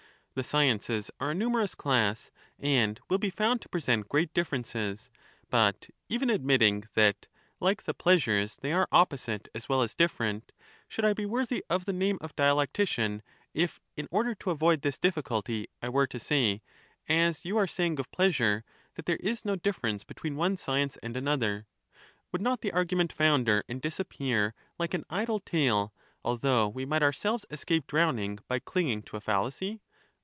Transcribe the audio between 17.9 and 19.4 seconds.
of pleasure) that there